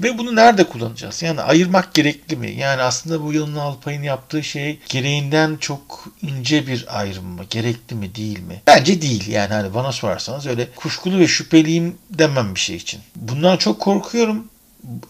Ve 0.02 0.18
bunu 0.18 0.36
nerede 0.36 0.64
kullanacağız? 0.64 1.22
Yani 1.22 1.40
ayırmak 1.40 1.94
gerekli 1.94 2.36
mi? 2.36 2.50
Yani 2.50 2.82
aslında 2.82 3.22
bu 3.22 3.32
yılın 3.32 3.56
Alpay'ın 3.56 4.02
yaptığı 4.02 4.42
şey 4.42 4.78
gereğinden 4.88 5.56
çok 5.56 6.04
ince 6.22 6.66
bir 6.66 6.98
ayrım 6.98 7.26
mı? 7.26 7.42
Gerekli 7.50 7.96
mi 7.96 8.14
değil 8.14 8.40
mi? 8.40 8.62
Bence 8.66 9.02
değil. 9.02 9.28
Yani 9.28 9.54
hani 9.54 9.74
bana 9.74 9.92
sorarsanız 9.92 10.46
öyle 10.46 10.68
kuşkulu 10.76 11.18
ve 11.18 11.28
şüpheliyim 11.28 11.96
demem 12.10 12.54
bir 12.54 12.60
şey 12.60 12.76
için. 12.76 13.00
Bundan 13.16 13.56
çok 13.56 13.80
korkuyorum 13.80 14.46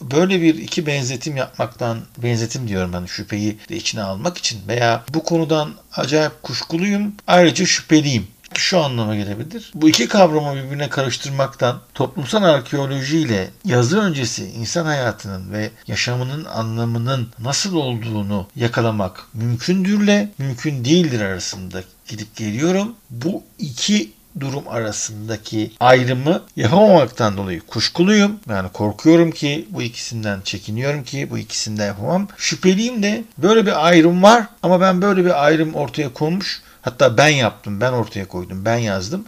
böyle 0.00 0.42
bir 0.42 0.54
iki 0.54 0.86
benzetim 0.86 1.36
yapmaktan 1.36 1.98
benzetim 2.18 2.68
diyorum 2.68 2.92
ben 2.92 3.06
şüpheyi 3.06 3.58
de 3.68 3.76
içine 3.76 4.02
almak 4.02 4.38
için 4.38 4.60
veya 4.68 5.04
bu 5.14 5.24
konudan 5.24 5.74
acayip 5.92 6.42
kuşkuluyum 6.42 7.14
ayrıca 7.26 7.66
şüpheliyim 7.66 8.26
şu 8.58 8.80
anlama 8.80 9.16
gelebilir. 9.16 9.72
Bu 9.74 9.88
iki 9.88 10.08
kavramı 10.08 10.56
birbirine 10.56 10.88
karıştırmaktan 10.88 11.80
toplumsal 11.94 12.42
arkeoloji 12.42 13.18
ile 13.18 13.50
yazı 13.64 14.00
öncesi 14.00 14.44
insan 14.44 14.84
hayatının 14.86 15.52
ve 15.52 15.70
yaşamının 15.86 16.44
anlamının 16.44 17.28
nasıl 17.38 17.76
olduğunu 17.76 18.46
yakalamak 18.56 19.26
mümkündürle 19.34 20.28
mümkün 20.38 20.84
değildir 20.84 21.20
arasında 21.20 21.82
gidip 22.08 22.36
geliyorum. 22.36 22.94
Bu 23.10 23.42
iki 23.58 24.12
durum 24.40 24.68
arasındaki 24.68 25.72
ayrımı 25.80 26.42
yapamamaktan 26.56 27.36
dolayı 27.36 27.60
kuşkuluyum. 27.60 28.40
Yani 28.48 28.68
korkuyorum 28.68 29.30
ki 29.30 29.68
bu 29.70 29.82
ikisinden 29.82 30.40
çekiniyorum 30.40 31.04
ki 31.04 31.30
bu 31.30 31.38
ikisinden 31.38 31.86
yapamam. 31.86 32.28
Şüpheliyim 32.36 33.02
de 33.02 33.24
böyle 33.38 33.66
bir 33.66 33.86
ayrım 33.86 34.22
var 34.22 34.46
ama 34.62 34.80
ben 34.80 35.02
böyle 35.02 35.24
bir 35.24 35.44
ayrım 35.44 35.74
ortaya 35.74 36.12
konmuş 36.12 36.62
Hatta 36.84 37.18
ben 37.18 37.28
yaptım, 37.28 37.80
ben 37.80 37.92
ortaya 37.92 38.28
koydum, 38.28 38.64
ben 38.64 38.76
yazdım. 38.76 39.24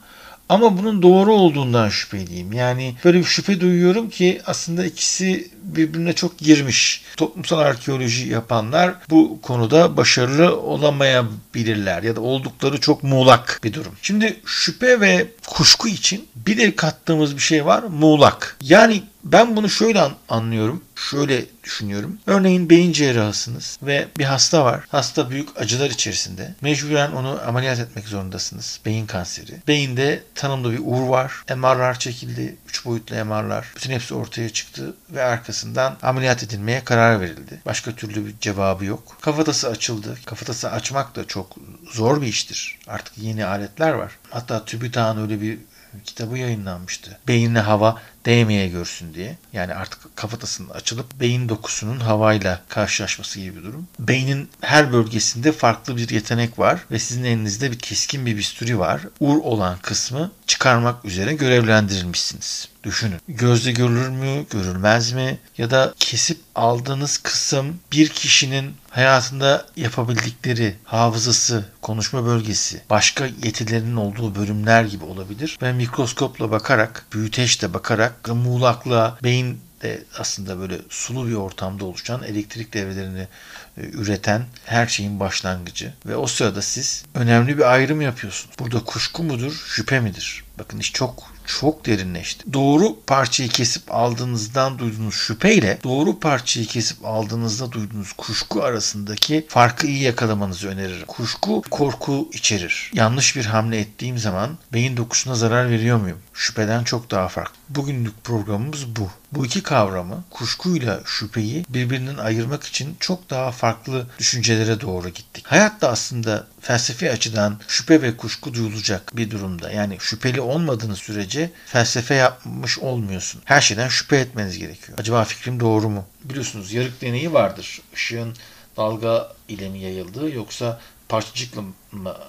Ama 0.48 0.78
bunun 0.78 1.02
doğru 1.02 1.34
olduğundan 1.34 1.88
şüpheliyim. 1.88 2.52
Yani 2.52 2.96
böyle 3.04 3.18
bir 3.18 3.24
şüphe 3.24 3.60
duyuyorum 3.60 4.10
ki 4.10 4.40
aslında 4.46 4.86
ikisi 4.86 5.50
birbirine 5.62 6.12
çok 6.12 6.38
girmiş. 6.38 7.02
Toplumsal 7.16 7.58
arkeoloji 7.58 8.28
yapanlar 8.28 8.94
bu 9.10 9.40
konuda 9.42 9.96
başarılı 9.96 10.60
olamayabilirler 10.60 12.02
ya 12.02 12.16
da 12.16 12.20
oldukları 12.20 12.80
çok 12.80 13.02
muğlak 13.02 13.60
bir 13.64 13.72
durum. 13.72 13.92
Şimdi 14.02 14.40
şüphe 14.46 15.00
ve 15.00 15.26
kuşku 15.46 15.88
için 15.88 16.28
bir 16.36 16.58
de 16.58 16.76
kattığımız 16.76 17.36
bir 17.36 17.42
şey 17.42 17.66
var 17.66 17.82
muğlak. 17.82 18.56
Yani 18.62 19.02
ben 19.32 19.56
bunu 19.56 19.68
şöyle 19.68 20.02
anlıyorum, 20.28 20.82
şöyle 21.10 21.44
düşünüyorum. 21.64 22.18
Örneğin 22.26 22.70
beyin 22.70 22.92
cerrahısınız 22.92 23.78
ve 23.82 24.08
bir 24.18 24.24
hasta 24.24 24.64
var. 24.64 24.84
Hasta 24.88 25.30
büyük 25.30 25.60
acılar 25.60 25.90
içerisinde. 25.90 26.54
Mecburen 26.60 27.12
onu 27.12 27.40
ameliyat 27.46 27.78
etmek 27.78 28.08
zorundasınız. 28.08 28.80
Beyin 28.84 29.06
kanseri. 29.06 29.54
Beyinde 29.68 30.22
tanımlı 30.34 30.72
bir 30.72 30.80
uğur 30.84 31.08
var. 31.08 31.32
MR'lar 31.56 31.98
çekildi. 31.98 32.56
3 32.68 32.84
boyutlu 32.84 33.24
MR'lar. 33.24 33.72
Bütün 33.76 33.90
hepsi 33.90 34.14
ortaya 34.14 34.48
çıktı 34.48 34.94
ve 35.10 35.22
arkasından 35.22 35.96
ameliyat 36.02 36.42
edilmeye 36.42 36.84
karar 36.84 37.20
verildi. 37.20 37.60
Başka 37.66 37.94
türlü 37.94 38.26
bir 38.26 38.34
cevabı 38.40 38.84
yok. 38.84 39.16
Kafatası 39.20 39.68
açıldı. 39.68 40.18
Kafatası 40.24 40.70
açmak 40.70 41.16
da 41.16 41.26
çok 41.26 41.56
zor 41.92 42.22
bir 42.22 42.26
iştir. 42.26 42.78
Artık 42.86 43.18
yeni 43.18 43.46
aletler 43.46 43.92
var. 43.92 44.12
Hatta 44.30 44.64
TÜBİTAK'ın 44.64 45.22
öyle 45.22 45.40
bir 45.40 45.58
kitabı 46.04 46.38
yayınlanmıştı. 46.38 47.18
Beynine 47.28 47.60
hava 47.60 48.00
değmeye 48.26 48.68
görsün 48.68 49.14
diye. 49.14 49.36
Yani 49.52 49.74
artık 49.74 50.16
kafatasının 50.16 50.68
açılıp 50.68 51.20
beyin 51.20 51.48
dokusunun 51.48 52.00
havayla 52.00 52.62
karşılaşması 52.68 53.40
gibi 53.40 53.56
bir 53.56 53.62
durum. 53.62 53.88
Beynin 53.98 54.48
her 54.60 54.92
bölgesinde 54.92 55.52
farklı 55.52 55.96
bir 55.96 56.08
yetenek 56.08 56.58
var 56.58 56.80
ve 56.90 56.98
sizin 56.98 57.24
elinizde 57.24 57.70
bir 57.70 57.78
keskin 57.78 58.26
bir 58.26 58.36
bisturi 58.36 58.78
var. 58.78 59.00
Ur 59.20 59.36
olan 59.36 59.78
kısmı 59.82 60.30
çıkarmak 60.46 61.04
üzere 61.04 61.34
görevlendirilmişsiniz. 61.34 62.68
Düşünün. 62.84 63.20
Gözle 63.28 63.72
görülür 63.72 64.08
mü, 64.08 64.46
görülmez 64.50 65.12
mi? 65.12 65.38
Ya 65.58 65.70
da 65.70 65.94
kesip 65.98 66.38
aldığınız 66.54 67.18
kısım 67.18 67.80
bir 67.92 68.08
kişinin 68.08 68.74
hayatında 68.90 69.66
yapabildikleri 69.76 70.74
hafızası, 70.84 71.64
konuşma 71.82 72.26
bölgesi, 72.26 72.82
başka 72.90 73.26
yetilerinin 73.26 73.96
olduğu 73.96 74.34
bölümler 74.34 74.84
gibi 74.84 75.04
olabilir. 75.04 75.58
Ve 75.62 75.72
mikroskopla 75.72 76.50
bakarak, 76.50 77.06
büyüteçle 77.12 77.74
bakarak, 77.74 78.15
muğlakla, 78.34 79.18
beyin 79.22 79.60
de 79.82 80.04
aslında 80.18 80.58
böyle 80.58 80.78
sulu 80.88 81.28
bir 81.28 81.34
ortamda 81.34 81.84
oluşan 81.84 82.22
elektrik 82.22 82.74
devrelerini 82.74 83.28
e, 83.76 83.80
üreten 83.82 84.44
her 84.64 84.86
şeyin 84.86 85.20
başlangıcı 85.20 85.94
ve 86.06 86.16
o 86.16 86.26
sırada 86.26 86.62
siz 86.62 87.04
önemli 87.14 87.58
bir 87.58 87.72
ayrım 87.72 88.00
yapıyorsunuz. 88.00 88.54
Burada 88.58 88.84
kuşku 88.84 89.22
mudur, 89.22 89.64
şüphe 89.66 90.00
midir? 90.00 90.44
Bakın 90.58 90.78
iş 90.78 90.92
çok 90.92 91.36
çok 91.46 91.86
derinleşti. 91.86 92.52
Doğru 92.52 92.96
parçayı 93.06 93.48
kesip 93.48 93.82
aldığınızdan 93.94 94.78
duyduğunuz 94.78 95.14
şüpheyle 95.14 95.78
doğru 95.84 96.20
parçayı 96.20 96.66
kesip 96.66 97.04
aldığınızda 97.04 97.72
duyduğunuz 97.72 98.12
kuşku 98.12 98.62
arasındaki 98.62 99.46
farkı 99.48 99.86
iyi 99.86 100.02
yakalamanızı 100.02 100.68
öneririm. 100.68 101.06
Kuşku 101.06 101.62
korku 101.70 102.30
içerir. 102.32 102.90
Yanlış 102.94 103.36
bir 103.36 103.44
hamle 103.44 103.78
ettiğim 103.78 104.18
zaman 104.18 104.58
beyin 104.72 104.96
dokusuna 104.96 105.34
zarar 105.34 105.70
veriyor 105.70 105.96
muyum? 105.96 106.18
Şüpheden 106.36 106.84
çok 106.84 107.10
daha 107.10 107.28
farklı. 107.28 107.56
Bugünlük 107.68 108.24
programımız 108.24 108.96
bu. 108.96 109.10
Bu 109.32 109.46
iki 109.46 109.62
kavramı 109.62 110.24
kuşkuyla 110.30 111.00
şüpheyi 111.04 111.64
birbirinden 111.68 112.16
ayırmak 112.16 112.64
için 112.64 112.96
çok 113.00 113.30
daha 113.30 113.52
farklı 113.52 114.06
düşüncelere 114.18 114.80
doğru 114.80 115.08
gittik. 115.08 115.44
Hayat 115.46 115.80
da 115.80 115.90
aslında 115.90 116.46
felsefi 116.60 117.10
açıdan 117.10 117.60
şüphe 117.68 118.02
ve 118.02 118.16
kuşku 118.16 118.54
duyulacak 118.54 119.16
bir 119.16 119.30
durumda. 119.30 119.70
Yani 119.70 119.96
şüpheli 120.00 120.40
olmadığınız 120.40 120.98
sürece 120.98 121.50
felsefe 121.66 122.14
yapmış 122.14 122.78
olmuyorsun. 122.78 123.42
Her 123.44 123.60
şeyden 123.60 123.88
şüphe 123.88 124.16
etmeniz 124.16 124.58
gerekiyor. 124.58 124.98
Acaba 124.98 125.24
fikrim 125.24 125.60
doğru 125.60 125.88
mu? 125.88 126.04
Biliyorsunuz 126.24 126.72
yarık 126.72 127.00
deneyi 127.00 127.32
vardır. 127.32 127.80
Işığın 127.94 128.36
dalga 128.76 129.32
ile 129.48 129.68
mi 129.68 129.78
yayıldığı 129.78 130.30
yoksa 130.30 130.80
parçacıkla 131.08 131.62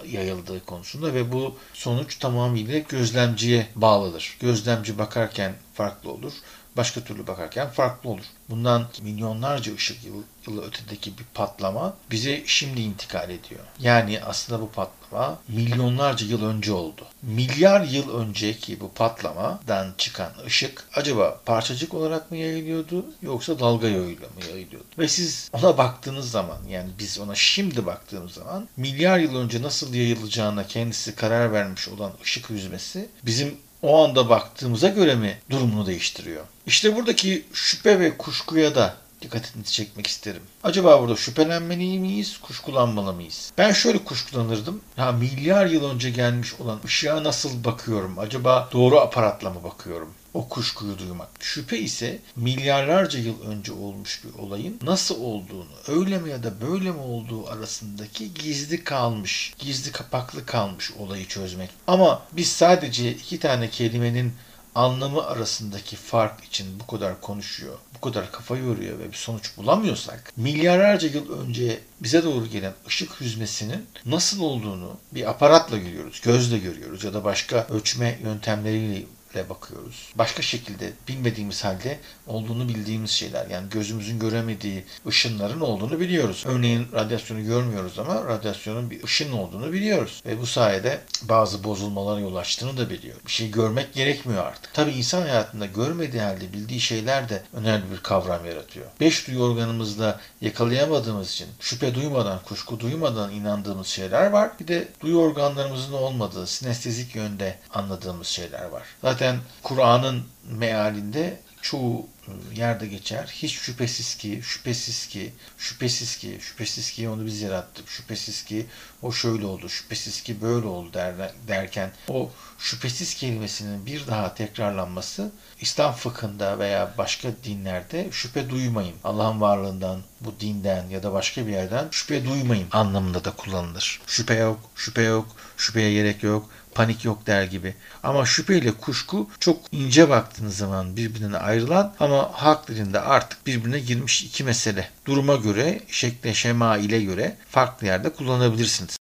yayıldığı 0.07 0.65
konusunda 0.65 1.13
ve 1.13 1.31
bu 1.31 1.55
sonuç 1.73 2.19
tamamıyla 2.19 2.79
gözlemciye 2.79 3.67
bağlıdır. 3.75 4.37
Gözlemci 4.39 4.97
bakarken 4.97 5.53
farklı 5.73 6.11
olur 6.11 6.33
başka 6.77 7.01
türlü 7.01 7.27
bakarken 7.27 7.69
farklı 7.69 8.09
olur. 8.09 8.25
Bundan 8.49 8.87
milyonlarca 9.01 9.75
ışık 9.75 10.05
yılı, 10.05 10.23
yılı 10.47 10.67
ötedeki 10.67 11.17
bir 11.17 11.23
patlama 11.33 11.93
bize 12.11 12.43
şimdi 12.45 12.81
intikal 12.81 13.29
ediyor. 13.29 13.61
Yani 13.79 14.21
aslında 14.21 14.61
bu 14.61 14.71
patlama 14.71 15.39
milyonlarca 15.47 16.27
yıl 16.27 16.45
önce 16.45 16.73
oldu. 16.73 17.05
Milyar 17.21 17.81
yıl 17.81 18.19
önceki 18.19 18.79
bu 18.79 18.91
patlamadan 18.93 19.93
çıkan 19.97 20.31
ışık 20.45 20.87
acaba 20.95 21.41
parçacık 21.45 21.93
olarak 21.93 22.31
mı 22.31 22.37
yayılıyordu 22.37 23.05
yoksa 23.21 23.59
dalga 23.59 23.87
yoluyla 23.87 24.27
mı 24.27 24.45
yayılıyordu? 24.49 24.87
Ve 24.97 25.07
siz 25.07 25.49
ona 25.53 25.77
baktığınız 25.77 26.31
zaman 26.31 26.57
yani 26.69 26.89
biz 26.99 27.19
ona 27.19 27.35
şimdi 27.35 27.85
baktığımız 27.85 28.31
zaman 28.31 28.67
milyar 28.77 29.19
yıl 29.19 29.35
önce 29.35 29.61
nasıl 29.61 29.93
yayılacağına 29.93 30.67
kendisi 30.67 31.15
karar 31.15 31.51
vermiş 31.51 31.87
olan 31.87 32.11
ışık 32.23 32.49
hüzmesi 32.49 33.09
bizim 33.25 33.57
o 33.87 34.03
anda 34.03 34.29
baktığımıza 34.29 34.87
göre 34.87 35.15
mi 35.15 35.37
durumunu 35.49 35.85
değiştiriyor? 35.85 36.43
İşte 36.65 36.95
buradaki 36.95 37.45
şüphe 37.53 37.99
ve 37.99 38.17
kuşkuya 38.17 38.75
da 38.75 38.95
dikkatinizi 39.21 39.71
çekmek 39.71 40.07
isterim. 40.07 40.41
Acaba 40.63 41.01
burada 41.01 41.15
şüphelenmeli 41.15 41.99
miyiz, 41.99 42.37
kuşkulanmalı 42.37 43.13
mıyız? 43.13 43.51
Ben 43.57 43.71
şöyle 43.71 44.03
kuşkulanırdım. 44.03 44.81
Ya 44.97 45.11
milyar 45.11 45.65
yıl 45.65 45.91
önce 45.91 46.09
gelmiş 46.09 46.53
olan 46.53 46.79
ışığa 46.85 47.23
nasıl 47.23 47.63
bakıyorum? 47.63 48.19
Acaba 48.19 48.69
doğru 48.73 48.99
aparatla 48.99 49.49
mı 49.49 49.63
bakıyorum? 49.63 50.13
O 50.37 50.49
kuşkuyu 50.49 50.99
duymak. 50.99 51.29
Şüphe 51.39 51.77
ise 51.77 52.19
milyarlarca 52.35 53.19
yıl 53.19 53.41
önce 53.41 53.71
olmuş 53.71 54.21
bir 54.23 54.39
olayın 54.39 54.79
nasıl 54.83 55.21
olduğunu, 55.21 55.69
öyle 55.87 56.17
mi 56.17 56.29
ya 56.29 56.43
da 56.43 56.61
böyle 56.61 56.91
mi 56.91 56.99
olduğu 56.99 57.47
arasındaki 57.47 58.33
gizli 58.33 58.83
kalmış, 58.83 59.53
gizli 59.59 59.91
kapaklı 59.91 60.45
kalmış 60.45 60.91
olayı 60.91 61.27
çözmek. 61.27 61.69
Ama 61.87 62.23
biz 62.31 62.51
sadece 62.51 63.11
iki 63.11 63.39
tane 63.39 63.69
kelimenin 63.69 64.33
anlamı 64.75 65.25
arasındaki 65.25 65.95
fark 65.95 66.43
için 66.43 66.79
bu 66.79 66.87
kadar 66.87 67.21
konuşuyor, 67.21 67.77
bu 67.95 68.01
kadar 68.01 68.31
kafa 68.31 68.57
yoruyor 68.57 68.99
ve 68.99 69.11
bir 69.11 69.17
sonuç 69.17 69.57
bulamıyorsak, 69.57 70.33
milyarlarca 70.37 71.07
yıl 71.07 71.41
önce 71.41 71.79
bize 72.01 72.23
doğru 72.23 72.47
gelen 72.47 72.73
ışık 72.87 73.21
hüzmesinin 73.21 73.85
nasıl 74.05 74.41
olduğunu 74.41 74.97
bir 75.11 75.29
aparatla 75.29 75.77
görüyoruz, 75.77 76.21
gözle 76.21 76.57
görüyoruz 76.57 77.03
ya 77.03 77.13
da 77.13 77.23
başka 77.23 77.67
ölçme 77.69 78.19
yöntemleriyle 78.23 79.05
şekilde 79.37 79.49
bakıyoruz. 79.49 80.09
Başka 80.15 80.41
şekilde 80.41 80.91
bilmediğimiz 81.07 81.63
halde 81.63 81.99
olduğunu 82.27 82.67
bildiğimiz 82.67 83.11
şeyler. 83.11 83.47
Yani 83.47 83.69
gözümüzün 83.69 84.19
göremediği 84.19 84.83
ışınların 85.07 85.59
olduğunu 85.59 85.99
biliyoruz. 85.99 86.43
Örneğin 86.47 86.87
radyasyonu 86.93 87.43
görmüyoruz 87.43 87.99
ama 87.99 88.25
radyasyonun 88.25 88.91
bir 88.91 89.03
ışın 89.03 89.31
olduğunu 89.31 89.73
biliyoruz. 89.73 90.21
Ve 90.25 90.41
bu 90.41 90.45
sayede 90.45 91.01
bazı 91.21 91.63
bozulmalara 91.63 92.19
yol 92.19 92.35
açtığını 92.35 92.77
da 92.77 92.89
biliyor. 92.89 93.17
Bir 93.25 93.31
şey 93.31 93.51
görmek 93.51 93.93
gerekmiyor 93.93 94.45
artık. 94.45 94.73
Tabi 94.73 94.91
insan 94.91 95.21
hayatında 95.21 95.65
görmediği 95.65 96.21
halde 96.21 96.53
bildiği 96.53 96.79
şeyler 96.79 97.29
de 97.29 97.43
önemli 97.53 97.91
bir 97.91 97.97
kavram 97.97 98.45
yaratıyor. 98.45 98.85
Beş 98.99 99.27
duyu 99.27 99.39
organımızla 99.39 100.19
yakalayamadığımız 100.41 101.31
için 101.31 101.47
şüphe 101.59 101.95
duymadan, 101.95 102.39
kuşku 102.45 102.79
duymadan 102.79 103.31
inandığımız 103.31 103.87
şeyler 103.87 104.29
var. 104.29 104.51
Bir 104.59 104.67
de 104.67 104.87
duyu 105.01 105.17
organlarımızın 105.17 105.93
olmadığı, 105.93 106.47
sinestezik 106.47 107.15
yönde 107.15 107.55
anladığımız 107.73 108.27
şeyler 108.27 108.65
var. 108.65 108.83
Zaten 109.01 109.26
Kur'an'ın 109.63 110.23
mealinde 110.43 111.39
çoğu 111.61 112.07
yerde 112.55 112.87
geçer. 112.87 113.29
Hiç 113.33 113.53
şüphesiz 113.53 114.17
ki, 114.17 114.41
şüphesiz 114.43 115.07
ki, 115.07 115.33
şüphesiz 115.57 116.17
ki, 116.17 116.37
şüphesiz 116.41 116.91
ki 116.91 117.09
onu 117.09 117.25
biz 117.25 117.41
yarattık. 117.41 117.89
Şüphesiz 117.89 118.45
ki 118.45 118.65
o 119.01 119.11
şöyle 119.11 119.45
oldu, 119.45 119.69
şüphesiz 119.69 120.23
ki 120.23 120.41
böyle 120.41 120.67
oldu 120.67 120.93
der, 120.93 121.15
derken 121.47 121.91
o 122.09 122.29
şüphesiz 122.59 123.15
kelimesinin 123.15 123.85
bir 123.85 124.07
daha 124.07 124.35
tekrarlanması 124.35 125.31
İslam 125.61 125.93
fıkhında 125.93 126.59
veya 126.59 126.93
başka 126.97 127.29
dinlerde 127.43 128.07
şüphe 128.11 128.49
duymayın. 128.49 128.95
Allah'ın 129.03 129.41
varlığından, 129.41 130.01
bu 130.21 130.39
dinden 130.39 130.89
ya 130.89 131.03
da 131.03 131.13
başka 131.13 131.47
bir 131.47 131.51
yerden 131.51 131.87
şüphe 131.91 132.25
duymayın 132.25 132.67
anlamında 132.71 133.25
da 133.25 133.31
kullanılır. 133.31 134.01
Şüphe 134.07 134.35
yok, 134.35 134.59
şüphe 134.75 135.01
yok, 135.01 135.27
şüpheye 135.57 135.93
gerek 135.93 136.23
yok, 136.23 136.49
panik 136.77 137.05
yok 137.05 137.27
der 137.27 137.43
gibi. 137.43 137.73
Ama 138.03 138.25
şüpheyle 138.25 138.71
kuşku 138.71 139.29
çok 139.39 139.59
ince 139.71 140.09
baktığınız 140.09 140.57
zaman 140.57 140.97
birbirine 140.97 141.37
ayrılan 141.37 141.95
ama 141.99 142.29
halk 142.33 142.67
dilinde 142.67 142.99
artık 142.99 143.47
birbirine 143.47 143.79
girmiş 143.79 144.23
iki 144.23 144.43
mesele. 144.43 144.89
Duruma 145.05 145.35
göre, 145.35 145.81
şekle, 145.87 146.33
şema 146.33 146.77
ile 146.77 147.03
göre 147.03 147.37
farklı 147.49 147.87
yerde 147.87 148.09
kullanabilirsiniz. 148.09 148.97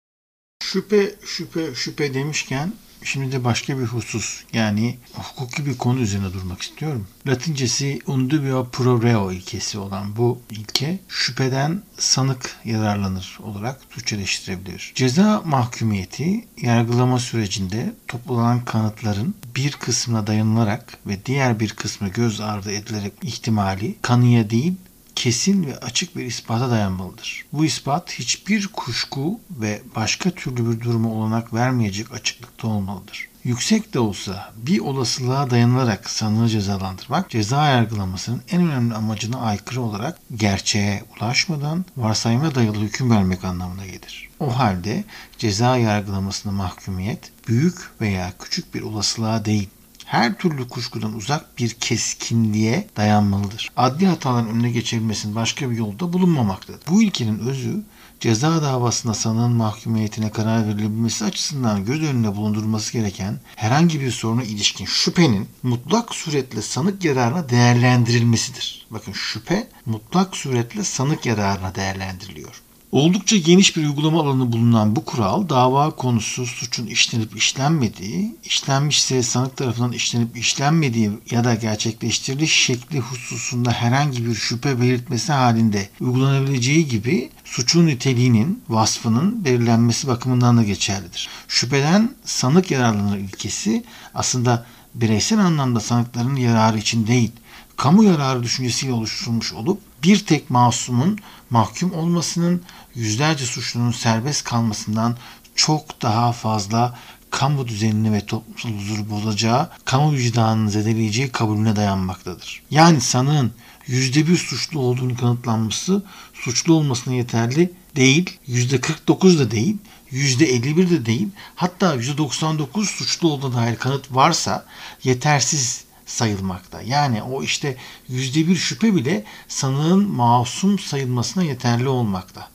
Şüphe, 0.63 1.15
şüphe, 1.25 1.75
şüphe 1.75 2.13
demişken 2.13 2.73
Şimdi 3.05 3.31
de 3.31 3.43
başka 3.43 3.79
bir 3.79 3.83
husus 3.83 4.43
yani 4.53 4.97
hukuki 5.13 5.65
bir 5.65 5.77
konu 5.77 5.99
üzerine 5.99 6.33
durmak 6.33 6.61
istiyorum. 6.61 7.07
Latincesi 7.27 7.99
undubio 8.07 8.67
pro 8.71 9.01
reo 9.03 9.31
ilkesi 9.31 9.77
olan 9.77 10.15
bu 10.17 10.41
ilke 10.49 10.99
şüpheden 11.07 11.83
sanık 11.97 12.55
yararlanır 12.65 13.39
olarak 13.43 13.89
Türkçeleştirebilir. 13.89 14.91
Ceza 14.95 15.41
mahkumiyeti 15.45 16.47
yargılama 16.61 17.19
sürecinde 17.19 17.93
toplanan 18.07 18.65
kanıtların 18.65 19.35
bir 19.55 19.71
kısmına 19.71 20.27
dayanılarak 20.27 20.97
ve 21.07 21.25
diğer 21.25 21.59
bir 21.59 21.69
kısmı 21.69 22.09
göz 22.09 22.41
ardı 22.41 22.71
edilerek 22.71 23.13
ihtimali 23.21 23.95
kanıya 24.01 24.49
değil 24.49 24.73
kesin 25.15 25.67
ve 25.67 25.77
açık 25.77 26.15
bir 26.15 26.25
ispata 26.25 26.69
dayanmalıdır. 26.69 27.45
Bu 27.53 27.65
ispat 27.65 28.11
hiçbir 28.11 28.67
kuşku 28.67 29.39
ve 29.49 29.81
başka 29.95 30.31
türlü 30.31 30.71
bir 30.71 30.81
duruma 30.81 31.09
olanak 31.09 31.53
vermeyecek 31.53 32.11
açıklıkta 32.11 32.67
olmalıdır. 32.67 33.27
Yüksek 33.43 33.93
de 33.93 33.99
olsa 33.99 34.53
bir 34.57 34.79
olasılığa 34.79 35.49
dayanılarak 35.49 36.09
sanığı 36.09 36.49
cezalandırmak 36.49 37.29
ceza 37.29 37.67
yargılamasının 37.67 38.41
en 38.51 38.61
önemli 38.61 38.93
amacına 38.93 39.37
aykırı 39.37 39.81
olarak 39.81 40.19
gerçeğe 40.35 41.03
ulaşmadan 41.15 41.85
varsayıma 41.97 42.55
dayalı 42.55 42.79
hüküm 42.79 43.11
vermek 43.11 43.43
anlamına 43.43 43.85
gelir. 43.85 44.29
O 44.39 44.59
halde 44.59 45.03
ceza 45.37 45.77
yargılamasına 45.77 46.51
mahkumiyet 46.51 47.31
büyük 47.47 48.01
veya 48.01 48.33
küçük 48.39 48.75
bir 48.75 48.81
olasılığa 48.81 49.45
değil 49.45 49.69
her 50.05 50.37
türlü 50.37 50.67
kuşkudan 50.67 51.13
uzak 51.13 51.57
bir 51.57 51.69
keskinliğe 51.69 52.87
dayanmalıdır. 52.97 53.71
Adli 53.77 54.07
hataların 54.07 54.49
önüne 54.49 54.71
geçebilmesinin 54.71 55.35
başka 55.35 55.69
bir 55.69 55.77
yolda 55.77 56.13
bulunmamaktadır. 56.13 56.79
Bu 56.89 57.03
ilkenin 57.03 57.39
özü 57.39 57.83
ceza 58.19 58.61
davasında 58.61 59.13
sanığın 59.13 59.51
mahkumiyetine 59.51 60.31
karar 60.31 60.67
verilebilmesi 60.67 61.25
açısından 61.25 61.85
göz 61.85 62.03
önünde 62.03 62.35
bulundurulması 62.35 62.93
gereken 62.93 63.39
herhangi 63.55 64.01
bir 64.01 64.11
soruna 64.11 64.43
ilişkin 64.43 64.85
şüphenin 64.85 65.47
mutlak 65.63 66.15
suretle 66.15 66.61
sanık 66.61 67.05
yararına 67.05 67.49
değerlendirilmesidir. 67.49 68.87
Bakın 68.91 69.13
şüphe 69.13 69.67
mutlak 69.85 70.35
suretle 70.35 70.83
sanık 70.83 71.25
yararına 71.25 71.75
değerlendiriliyor. 71.75 72.61
Oldukça 72.91 73.37
geniş 73.37 73.77
bir 73.77 73.83
uygulama 73.83 74.21
alanı 74.21 74.51
bulunan 74.51 74.95
bu 74.95 75.05
kural 75.05 75.49
dava 75.49 75.89
konusu 75.91 76.45
suçun 76.45 76.87
işlenip 76.87 77.37
işlenmediği, 77.37 78.35
işlenmişse 78.43 79.23
sanık 79.23 79.57
tarafından 79.57 79.91
işlenip 79.91 80.37
işlenmediği 80.37 81.11
ya 81.31 81.43
da 81.43 81.55
gerçekleştiriliş 81.55 82.53
şekli 82.53 82.99
hususunda 82.99 83.71
herhangi 83.71 84.25
bir 84.25 84.35
şüphe 84.35 84.81
belirtmesi 84.81 85.31
halinde 85.31 85.89
uygulanabileceği 85.99 86.87
gibi 86.87 87.29
suçun 87.45 87.87
niteliğinin, 87.87 88.63
vasfının 88.69 89.45
belirlenmesi 89.45 90.07
bakımından 90.07 90.57
da 90.57 90.63
geçerlidir. 90.63 91.29
Şüpheden 91.47 92.11
sanık 92.25 92.71
yararlanır 92.71 93.17
ilkesi 93.17 93.83
aslında 94.13 94.65
bireysel 94.95 95.39
anlamda 95.39 95.79
sanıkların 95.79 96.35
yararı 96.35 96.77
için 96.77 97.07
değil, 97.07 97.31
kamu 97.77 98.03
yararı 98.03 98.43
düşüncesiyle 98.43 98.93
oluşturulmuş 98.93 99.53
olup 99.53 99.81
bir 100.03 100.25
tek 100.25 100.49
masumun 100.49 101.19
mahkum 101.55 101.93
olmasının 101.93 102.61
yüzlerce 102.95 103.45
suçlunun 103.45 103.91
serbest 103.91 104.43
kalmasından 104.43 105.17
çok 105.55 106.01
daha 106.01 106.31
fazla 106.31 106.99
kamu 107.29 107.67
düzenini 107.67 108.13
ve 108.13 108.25
toplumsal 108.25 108.69
huzuru 108.69 109.09
bozacağı, 109.09 109.69
kamu 109.85 110.13
vicdanını 110.13 110.71
zedeleyeceği 110.71 111.31
kabulüne 111.31 111.75
dayanmaktadır. 111.75 112.61
Yani 112.71 113.01
sanığın 113.01 113.51
yüzde 113.87 114.27
bir 114.27 114.37
suçlu 114.37 114.79
olduğunu 114.79 115.17
kanıtlanması 115.17 116.03
suçlu 116.33 116.73
olmasına 116.73 117.13
yeterli 117.13 117.73
değil, 117.95 118.39
yüzde 118.47 118.81
49 118.81 119.39
da 119.39 119.51
değil, 119.51 119.77
yüzde 120.11 120.45
51 120.45 120.89
de 120.89 121.05
değil, 121.05 121.27
hatta 121.55 121.93
yüzde 121.93 122.17
99 122.17 122.89
suçlu 122.89 123.31
olduğuna 123.31 123.55
dair 123.55 123.75
kanıt 123.75 124.11
varsa 124.11 124.65
yetersiz 125.03 125.84
sayılmakta. 126.05 126.81
Yani 126.81 127.23
o 127.23 127.43
işte 127.43 127.77
yüzde 128.07 128.47
bir 128.47 128.55
şüphe 128.55 128.95
bile 128.95 129.23
sanığın 129.47 130.09
masum 130.09 130.79
sayılmasına 130.79 131.43
yeterli 131.43 131.87
olmakta. 131.87 132.47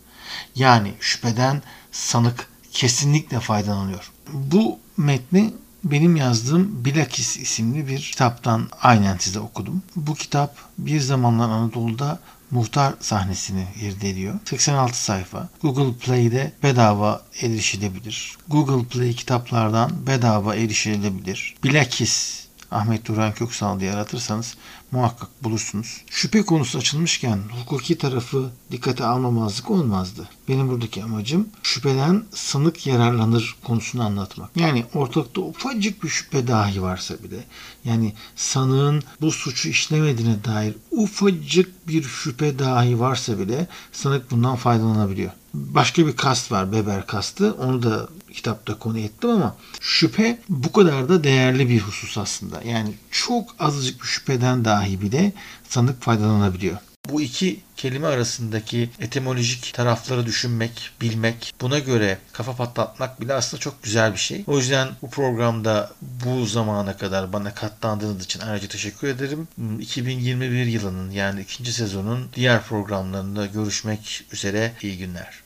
Yani 0.54 0.92
şüpheden 1.00 1.62
sanık 1.92 2.48
kesinlikle 2.72 3.40
faydalanıyor. 3.40 4.10
Bu 4.32 4.78
metni 4.96 5.54
benim 5.84 6.16
yazdığım 6.16 6.84
Bilakis 6.84 7.36
isimli 7.36 7.88
bir 7.88 7.98
kitaptan 7.98 8.68
aynen 8.82 9.16
size 9.16 9.40
okudum. 9.40 9.82
Bu 9.96 10.14
kitap 10.14 10.56
bir 10.78 11.00
zamanlar 11.00 11.48
Anadolu'da 11.48 12.18
muhtar 12.50 12.94
sahnesini 13.00 13.66
irdeliyor. 13.80 14.34
86 14.44 15.04
sayfa. 15.04 15.48
Google 15.62 15.92
Play'de 15.92 16.52
bedava 16.62 17.22
erişilebilir. 17.42 18.36
Google 18.48 18.84
Play 18.84 19.12
kitaplardan 19.12 20.06
bedava 20.06 20.56
erişilebilir. 20.56 21.54
Bilakis 21.64 22.44
Ahmet 22.70 23.06
Duran 23.06 23.34
Köksal 23.34 23.80
diye 23.80 23.92
aratırsanız 23.92 24.56
muhakkak 24.92 25.44
bulursunuz. 25.44 26.04
Şüphe 26.10 26.42
konusu 26.42 26.78
açılmışken 26.78 27.38
hukuki 27.60 27.98
tarafı 27.98 28.50
dikkate 28.70 29.04
almamazlık 29.04 29.70
olmazdı. 29.70 30.28
Benim 30.48 30.68
buradaki 30.68 31.04
amacım 31.04 31.48
şüpheden 31.62 32.24
sanık 32.34 32.86
yararlanır 32.86 33.56
konusunu 33.64 34.04
anlatmak. 34.04 34.50
Yani 34.56 34.84
ortalıkta 34.94 35.40
ufacık 35.40 36.04
bir 36.04 36.08
şüphe 36.08 36.46
dahi 36.46 36.82
varsa 36.82 37.14
bile 37.22 37.44
yani 37.84 38.14
sanığın 38.36 39.02
bu 39.20 39.30
suçu 39.30 39.68
işlemediğine 39.68 40.44
dair 40.44 40.74
ufacık 40.90 41.88
bir 41.88 42.02
şüphe 42.02 42.58
dahi 42.58 43.00
varsa 43.00 43.38
bile 43.38 43.66
sanık 43.92 44.30
bundan 44.30 44.56
faydalanabiliyor. 44.56 45.30
Başka 45.54 46.06
bir 46.06 46.16
kast 46.16 46.52
var 46.52 46.72
Beber 46.72 47.06
kastı. 47.06 47.52
Onu 47.52 47.82
da 47.82 48.08
kitapta 48.32 48.78
konu 48.78 48.98
ettim 48.98 49.30
ama 49.30 49.56
şüphe 49.80 50.38
bu 50.48 50.72
kadar 50.72 51.08
da 51.08 51.24
değerli 51.24 51.68
bir 51.68 51.80
husus 51.80 52.18
aslında. 52.18 52.62
Yani 52.62 52.94
çok 53.10 53.56
azıcık 53.58 54.02
bir 54.02 54.06
şüpheden 54.06 54.64
dahi 54.64 55.00
bile 55.00 55.32
sanık 55.68 56.02
faydalanabiliyor. 56.02 56.76
Bu 57.08 57.20
iki 57.20 57.60
kelime 57.76 58.06
arasındaki 58.06 58.90
etimolojik 59.00 59.74
tarafları 59.74 60.26
düşünmek, 60.26 60.90
bilmek, 61.00 61.54
buna 61.60 61.78
göre 61.78 62.18
kafa 62.32 62.56
patlatmak 62.56 63.20
bile 63.20 63.34
aslında 63.34 63.60
çok 63.60 63.82
güzel 63.82 64.12
bir 64.12 64.18
şey. 64.18 64.44
O 64.46 64.58
yüzden 64.58 64.88
bu 65.02 65.10
programda 65.10 65.92
bu 66.02 66.46
zamana 66.46 66.96
kadar 66.96 67.32
bana 67.32 67.54
katlandığınız 67.54 68.24
için 68.24 68.40
ayrıca 68.40 68.68
teşekkür 68.68 69.08
ederim. 69.08 69.48
2021 69.80 70.66
yılının 70.66 71.10
yani 71.10 71.40
ikinci 71.40 71.72
sezonun 71.72 72.28
diğer 72.34 72.62
programlarında 72.62 73.46
görüşmek 73.46 74.24
üzere 74.32 74.72
iyi 74.82 74.98
günler. 74.98 75.39